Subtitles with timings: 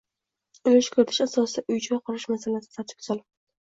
[0.69, 3.29] Ulush kiritish asosida uy-joy qurish masalasi tartibga solinmoqda